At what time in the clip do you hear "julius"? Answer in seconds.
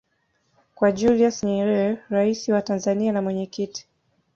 0.97-1.37